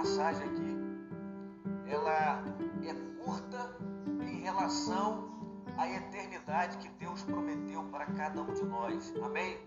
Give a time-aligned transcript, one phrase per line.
[0.00, 2.42] passagem aqui, ela
[2.82, 3.76] é curta
[4.22, 5.28] em relação
[5.76, 9.12] à eternidade que Deus prometeu para cada um de nós.
[9.22, 9.58] Amém?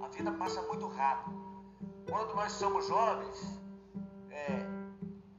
[0.00, 1.36] A vida passa muito rápido.
[2.08, 3.60] Quando nós somos jovens,
[4.30, 4.66] é,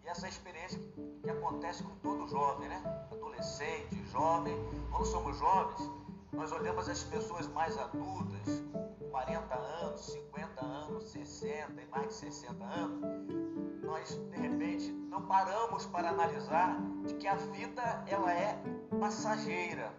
[0.03, 0.79] e essa experiência
[1.23, 3.07] que acontece com todo jovem, né?
[3.11, 4.55] Adolescente, jovem,
[4.91, 5.91] quando somos jovens,
[6.31, 8.63] nós olhamos as pessoas mais adultas,
[9.09, 13.44] 40 anos, 50 anos, 60 e mais de 60 anos,
[13.85, 18.61] nós de repente não paramos para analisar de que a vida ela é
[18.99, 19.93] passageira.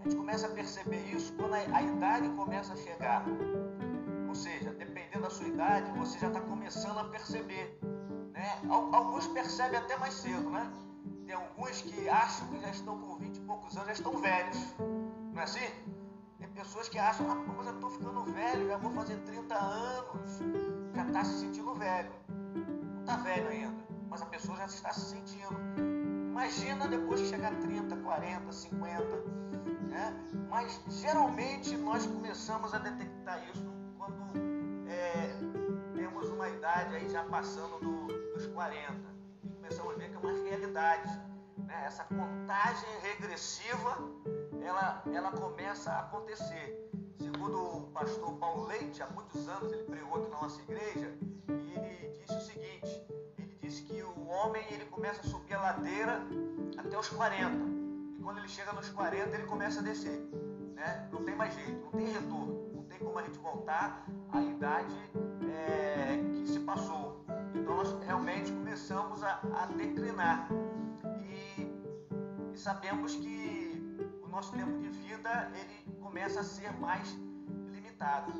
[0.00, 3.24] A gente começa a perceber isso quando a, a idade começa a chegar.
[4.28, 7.78] Ou seja, dependendo da sua idade, você já está começando a perceber.
[8.32, 8.60] Né?
[8.68, 10.70] Alguns percebem até mais cedo, né?
[11.26, 14.74] Tem alguns que acham que já estão com 20 e poucos anos, já estão velhos.
[15.32, 15.66] Não é assim?
[16.38, 20.38] Tem pessoas que acham, ah, eu já estou ficando velho, já vou fazer 30 anos,
[20.94, 22.17] já está se sentindo velho.
[23.08, 23.74] Está velho ainda,
[24.10, 25.58] mas a pessoa já está se sentindo.
[26.28, 29.02] Imagina depois que chegar a 30, 40, 50.
[29.88, 30.14] Né?
[30.50, 33.64] Mas geralmente nós começamos a detectar isso
[33.96, 35.34] quando é,
[35.94, 38.92] temos uma idade aí já passando do, dos 40.
[39.42, 41.20] E começamos a ver que é uma realidade.
[41.56, 41.84] Né?
[41.86, 43.96] Essa contagem regressiva
[44.62, 46.90] ela, ela começa a acontecer.
[47.18, 51.16] Segundo o pastor Paulo Leite, há muitos anos ele pregou aqui na nossa igreja,
[51.48, 52.57] e ele disse o seguinte,
[54.98, 56.20] começa a subir a ladeira
[56.76, 57.54] até os 40.
[58.18, 60.18] E quando ele chega nos 40, ele começa a descer.
[60.74, 61.08] Né?
[61.12, 64.96] Não tem mais jeito, não tem retorno, não tem como a gente voltar à idade
[65.48, 67.24] é, que se passou.
[67.54, 70.48] Então nós realmente começamos a, a declinar.
[71.22, 71.62] E,
[72.52, 73.68] e sabemos que
[74.28, 77.08] nosso tempo de vida ele começa a ser mais
[77.70, 78.32] limitado.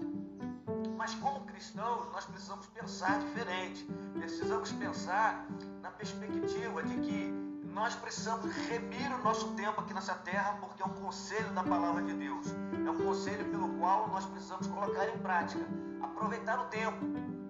[0.96, 3.86] Mas como cristãos, nós precisamos pensar diferente.
[4.14, 5.46] Precisamos pensar
[5.88, 7.32] na perspectiva de que
[7.72, 12.02] nós precisamos remir o nosso tempo aqui nessa terra, porque é um conselho da palavra
[12.02, 12.46] de Deus.
[12.86, 15.64] É um conselho pelo qual nós precisamos colocar em prática.
[16.02, 16.98] Aproveitar o tempo.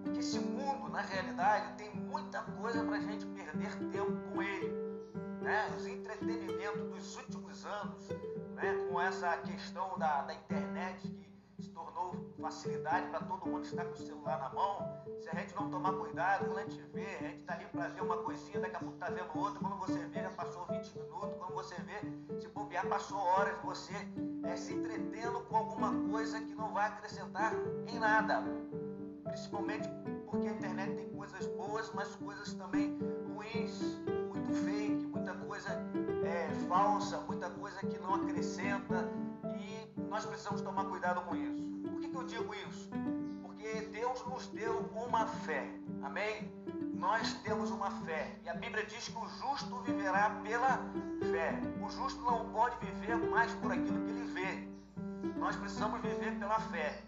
[0.03, 4.69] Porque esse mundo, na realidade, tem muita coisa para a gente perder tempo com ele.
[5.41, 5.69] Né?
[5.77, 8.07] Os entretenimentos dos últimos anos,
[8.55, 11.28] né, com essa questão da, da internet que
[11.79, 15.69] tornou facilidade para todo mundo estar com o celular na mão, se a gente não
[15.69, 18.75] tomar cuidado, quando a gente vê, a gente está ali para ver uma coisinha, daqui
[18.75, 22.39] a pouco está vendo outra, quando você vê já passou 20 minutos, quando você vê,
[22.39, 23.93] se bobear, passou horas, você
[24.43, 27.53] é, se entretendo com alguma coisa que não vai acrescentar
[27.87, 28.43] em nada.
[29.23, 29.87] Principalmente
[30.25, 32.97] porque a internet tem coisas boas, mas coisas também
[33.35, 33.81] ruins,
[34.29, 35.69] muito fake, muita coisa
[36.23, 39.07] é, falsa, muita coisa que não acrescenta
[40.09, 41.63] nós precisamos tomar cuidado com isso.
[41.83, 42.89] Por que, que eu digo isso?
[43.43, 45.69] Porque Deus nos deu uma fé,
[46.01, 46.51] amém?
[46.95, 50.79] Nós temos uma fé e a Bíblia diz que o justo viverá pela
[51.31, 51.59] fé.
[51.81, 54.67] O justo não pode viver mais por aquilo que ele vê.
[55.37, 57.03] Nós precisamos viver pela fé.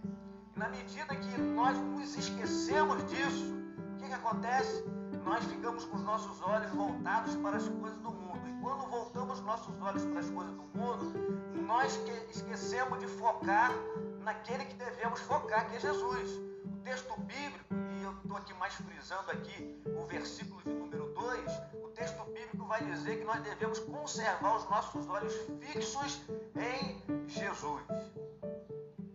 [0.56, 3.56] E na medida que nós nos esquecemos disso,
[3.95, 4.85] o que, que acontece?
[5.25, 8.30] Nós ficamos com os nossos olhos voltados para as coisas do mundo
[9.44, 11.13] nossos olhos para as coisas do mundo,
[11.66, 13.72] nós esquecemos de focar
[14.22, 16.40] naquele que devemos focar, que é Jesus.
[16.66, 21.52] O texto bíblico, e eu estou aqui mais frisando aqui o versículo de número 2,
[21.84, 26.22] o texto bíblico vai dizer que nós devemos conservar os nossos olhos fixos
[26.56, 27.81] em Jesus.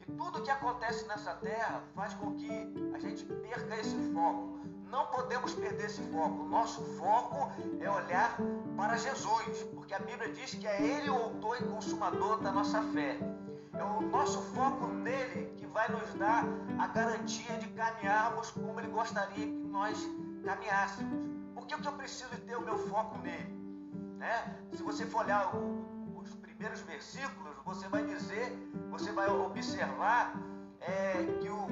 [0.01, 2.51] E tudo que acontece nessa terra faz com que
[2.95, 4.57] a gente perca esse foco.
[4.91, 6.45] Não podemos perder esse foco.
[6.45, 8.37] Nosso foco é olhar
[8.77, 12.81] para Jesus, porque a Bíblia diz que é Ele o autor e consumador da nossa
[12.93, 13.19] fé.
[13.75, 16.45] É o nosso foco nele que vai nos dar
[16.79, 19.99] a garantia de caminharmos como Ele gostaria que nós
[20.45, 21.37] caminhássemos.
[21.55, 23.55] Por que, eu preciso ter o meu foco nele?
[24.19, 24.57] Né?
[24.73, 25.51] Se você for olhar
[26.15, 28.57] os primeiros versículos, você vai dizer,
[28.89, 30.35] você vai observar
[30.81, 31.67] é, que o,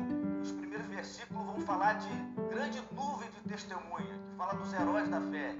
[0.74, 2.08] primeiros versículos vão falar de
[2.52, 5.54] grande nuvem de testemunha, que fala dos heróis da fé,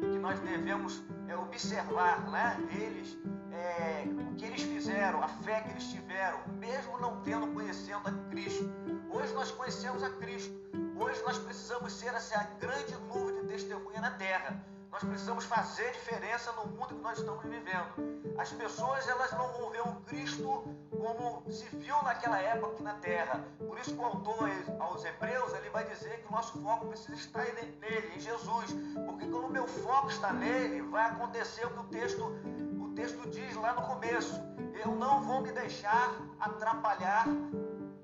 [0.00, 3.18] que nós devemos é, observar né, eles,
[3.52, 8.30] é, o que eles fizeram, a fé que eles tiveram, mesmo não tendo conhecendo a
[8.30, 8.64] Cristo.
[9.10, 10.54] Hoje nós conhecemos a Cristo.
[10.96, 14.64] Hoje nós precisamos ser essa grande nuvem de testemunha na terra.
[14.94, 18.36] Nós precisamos fazer diferença no mundo que nós estamos vivendo.
[18.38, 23.44] As pessoas elas não vão ver o Cristo como se viu naquela época na Terra.
[23.58, 24.48] Por isso que o autor
[24.78, 28.72] aos Hebreus ele vai dizer que o nosso foco precisa estar nele, em Jesus,
[29.04, 32.32] porque quando o meu foco está nele, vai acontecer o que o texto
[32.80, 34.40] o texto diz lá no começo.
[34.84, 37.26] Eu não vou me deixar atrapalhar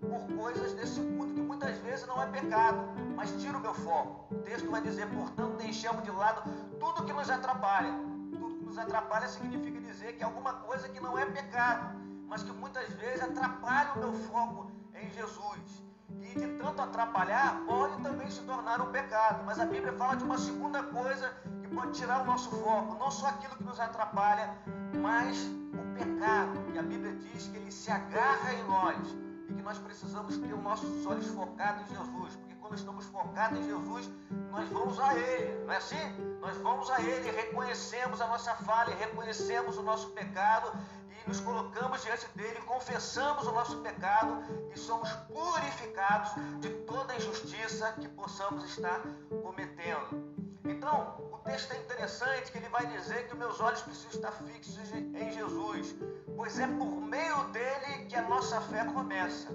[0.01, 2.81] por coisas desse mundo que muitas vezes não é pecado,
[3.15, 4.35] mas tira o meu foco.
[4.35, 6.43] O texto vai dizer, portanto, deixamos de lado
[6.81, 7.93] tudo que nos atrapalha.
[8.33, 12.53] Tudo que nos atrapalha significa dizer que alguma coisa que não é pecado, mas que
[12.53, 15.85] muitas vezes atrapalha o meu foco em Jesus.
[16.23, 19.45] E de tanto atrapalhar, pode também se tornar um pecado.
[19.45, 21.29] Mas a Bíblia fala de uma segunda coisa
[21.63, 24.55] que pode tirar o nosso foco, não só aquilo que nos atrapalha,
[25.01, 25.39] mas
[25.75, 29.17] o pecado, que a Bíblia diz que ele se agarra em nós
[29.49, 33.65] e que nós precisamos ter os nossos olhos focados em Jesus, porque estamos focados em
[33.65, 34.11] Jesus,
[34.51, 36.37] nós vamos a Ele, não é assim?
[36.41, 40.73] Nós vamos a Ele, reconhecemos a nossa falha, reconhecemos o nosso pecado
[41.09, 44.43] e nos colocamos diante dele, confessamos o nosso pecado
[44.75, 49.01] e somos purificados de toda injustiça que possamos estar
[49.43, 50.51] cometendo.
[50.65, 54.79] Então, o texto é interessante que ele vai dizer que meus olhos precisam estar fixos
[54.93, 55.95] em Jesus,
[56.37, 59.49] pois é por meio dele que a nossa fé começa.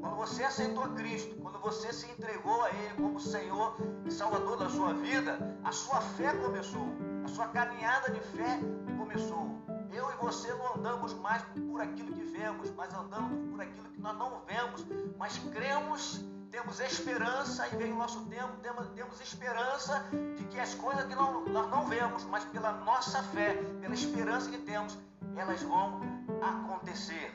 [0.00, 4.58] Quando você aceitou a Cristo, quando você se entregou a Ele como Senhor e Salvador
[4.58, 6.86] da sua vida, a sua fé começou,
[7.24, 8.58] a sua caminhada de fé
[8.96, 9.58] começou.
[9.92, 14.00] Eu e você não andamos mais por aquilo que vemos, mas andamos por aquilo que
[14.00, 14.86] nós não vemos,
[15.18, 18.56] mas cremos temos esperança e vem o nosso tempo,
[18.94, 20.02] temos, esperança
[20.36, 24.50] de que as coisas que não, nós não vemos, mas pela nossa fé, pela esperança
[24.50, 24.96] que temos,
[25.36, 26.00] elas vão
[26.40, 27.34] acontecer.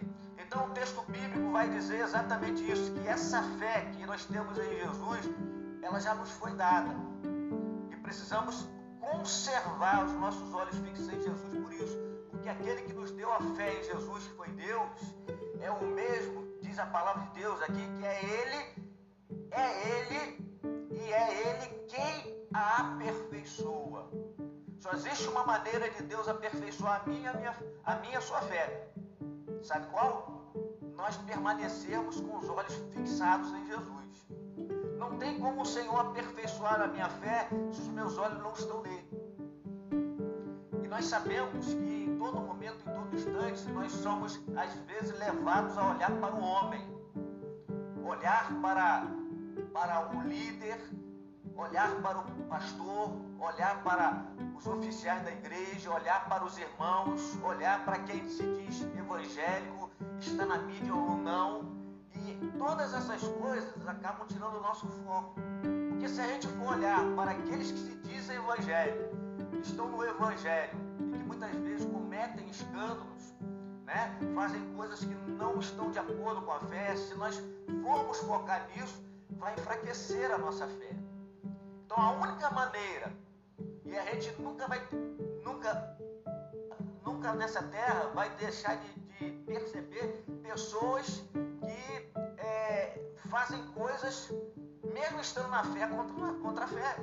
[0.53, 4.69] Então o texto bíblico vai dizer exatamente isso, que essa fé que nós temos em
[4.81, 5.27] Jesus,
[5.81, 6.95] ela já nos foi dada.
[7.89, 8.69] E precisamos
[8.99, 11.97] conservar os nossos olhos fixos em Jesus por isso.
[12.29, 14.91] Porque aquele que nos deu a fé em Jesus, que foi Deus,
[15.59, 18.83] é o mesmo, diz a palavra de Deus aqui, que é Ele
[19.49, 24.07] é Ele e é Ele quem a aperfeiçoa.
[24.77, 28.93] Só existe uma maneira de Deus aperfeiçoar a minha, a minha, a minha sua fé.
[29.63, 30.42] Sabe qual?
[30.95, 34.27] Nós permanecemos com os olhos fixados em Jesus.
[34.97, 38.81] Não tem como o Senhor aperfeiçoar a minha fé se os meus olhos não estão
[38.81, 39.09] nele.
[40.83, 45.77] E nós sabemos que em todo momento, em todo instante, nós somos às vezes levados
[45.77, 46.81] a olhar para o homem,
[48.03, 49.07] olhar para
[49.73, 50.79] para o líder,
[51.55, 54.23] olhar para o pastor, olhar para
[54.63, 60.45] os oficiais da igreja, olhar para os irmãos, olhar para quem se diz evangélico, está
[60.45, 61.73] na mídia ou não.
[62.15, 65.35] E todas essas coisas acabam tirando o nosso foco.
[65.89, 69.17] Porque se a gente for olhar para aqueles que se dizem evangélicos,
[69.67, 70.77] estão no evangelho
[71.13, 73.33] e que muitas vezes cometem escândalos,
[73.85, 74.17] né?
[74.33, 77.41] fazem coisas que não estão de acordo com a fé, se nós
[77.81, 80.95] formos focar nisso, vai enfraquecer a nossa fé.
[81.85, 83.11] Então a única maneira,
[83.93, 84.81] e a gente nunca vai,
[85.45, 85.97] nunca,
[87.05, 91.23] nunca nessa terra vai deixar de, de perceber pessoas
[91.61, 92.11] que
[92.41, 92.99] é,
[93.29, 94.33] fazem coisas,
[94.95, 96.95] mesmo estando na fé, contra, contra a fé.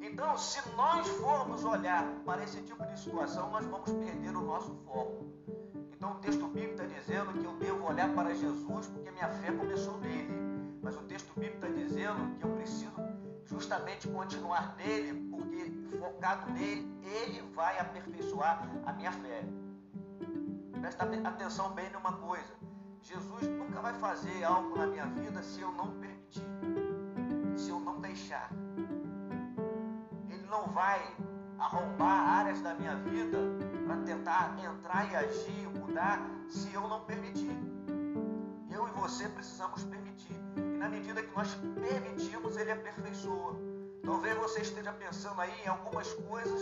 [0.00, 4.74] Então, se nós formos olhar para esse tipo de situação, nós vamos perder o nosso
[4.86, 5.26] foco.
[5.92, 9.52] Então, o texto bíblico está dizendo que eu devo olhar para Jesus porque minha fé
[9.52, 10.39] começou nele.
[10.90, 12.90] Mas o texto bíblico está dizendo que eu preciso
[13.46, 15.70] justamente continuar nele, porque
[16.00, 19.44] focado nele, ele vai aperfeiçoar a minha fé.
[20.80, 22.52] Presta atenção bem numa coisa:
[23.02, 26.42] Jesus nunca vai fazer algo na minha vida se eu não permitir,
[27.54, 28.50] se eu não deixar.
[30.28, 31.00] Ele não vai
[31.56, 33.38] arrombar áreas da minha vida
[33.86, 37.56] para tentar entrar e agir, mudar, se eu não permitir.
[38.68, 40.00] Eu e você precisamos permitir
[40.80, 43.54] na medida que nós permitimos, Ele aperfeiçoa.
[44.02, 46.58] Talvez você esteja pensando aí em algumas coisas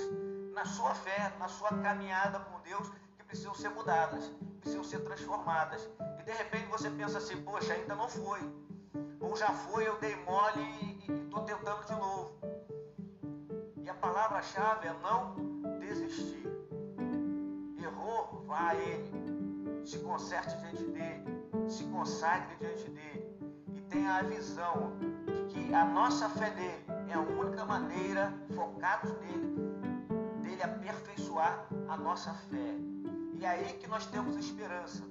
[0.52, 5.88] na sua fé, na sua caminhada com Deus, que precisam ser mudadas, precisam ser transformadas.
[6.18, 8.40] E de repente você pensa assim: poxa, ainda não foi.
[9.20, 12.32] Ou já foi, eu dei mole e estou tentando de novo.
[13.76, 15.36] E a palavra-chave é não
[15.78, 16.42] desistir.
[17.80, 19.86] Errou, vá a Ele.
[19.86, 21.68] Se conserte diante dele.
[21.68, 23.27] Se consagre diante dele
[23.88, 24.92] tenha a visão
[25.26, 29.56] de que a nossa fé nele é a única maneira, focados nele,
[30.42, 32.74] dele aperfeiçoar a nossa fé.
[33.34, 35.02] E é aí que nós temos esperança.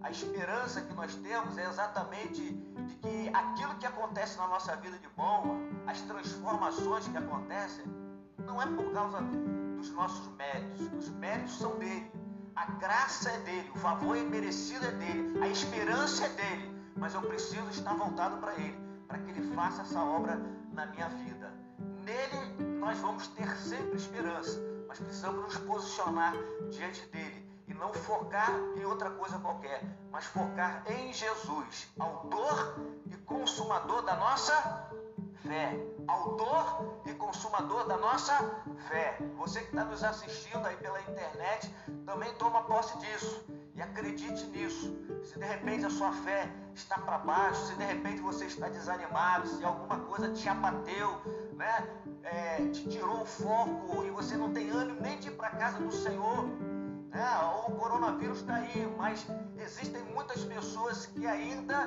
[0.00, 4.98] A esperança que nós temos é exatamente de que aquilo que acontece na nossa vida
[4.98, 7.84] de bom, as transformações que acontecem,
[8.38, 10.92] não é por causa dos nossos méritos.
[10.92, 12.10] Os méritos são dele.
[12.54, 17.14] A graça é dele, o favor é merecido é dele, a esperança é dele mas
[17.14, 20.40] eu preciso estar voltado para Ele, para que Ele faça essa obra
[20.72, 21.52] na minha vida.
[22.04, 26.34] Nele nós vamos ter sempre esperança, mas precisamos nos posicionar
[26.70, 27.44] diante dele.
[27.66, 32.76] E não focar em outra coisa qualquer, mas focar em Jesus, autor
[33.10, 34.90] e consumador da nossa
[35.36, 35.74] fé.
[36.06, 38.34] Autor e consumador da nossa
[38.88, 39.18] fé.
[39.38, 41.74] Você que está nos assistindo aí pela internet,
[42.04, 44.96] também toma posse disso e acredite nisso.
[45.24, 49.48] Se de repente a sua fé está para baixo, se de repente você está desanimado,
[49.48, 51.20] se alguma coisa te abateu,
[51.54, 51.88] né?
[52.22, 55.78] É, te tirou o foco e você não tem ânimo nem de ir para casa
[55.78, 56.44] do Senhor,
[57.10, 57.26] né?
[57.68, 59.26] o coronavírus está aí, mas
[59.58, 61.86] existem muitas pessoas que ainda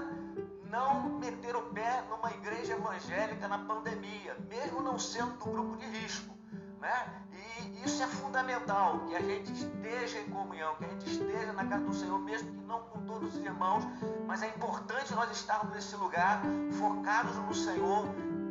[0.70, 5.86] não meteram o pé numa igreja evangélica na pandemia, mesmo não sendo do grupo de
[5.86, 6.36] risco.
[6.79, 7.24] Né?
[7.86, 11.84] Isso é fundamental, que a gente esteja em comunhão, que a gente esteja na casa
[11.84, 13.84] do Senhor, mesmo que não com todos os irmãos,
[14.25, 16.41] mas é importante nós estarmos nesse lugar,
[16.77, 18.05] focados no Senhor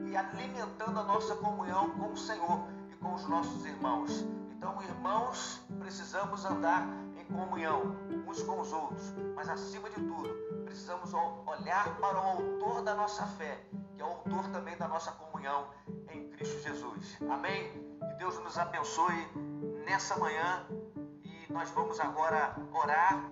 [0.06, 4.24] e alimentando a nossa comunhão com o Senhor e com os nossos irmãos.
[4.56, 6.86] Então, irmãos, precisamos andar
[7.18, 10.28] em comunhão uns com os outros, mas acima de tudo,
[10.64, 11.12] precisamos
[11.46, 13.60] olhar para o autor da nossa fé,
[13.94, 15.68] que é o autor também da nossa comunhão
[16.10, 17.16] em Cristo Jesus.
[17.28, 17.85] Amém?
[18.18, 19.28] Deus nos abençoe
[19.84, 20.66] nessa manhã
[21.22, 23.30] e nós vamos agora orar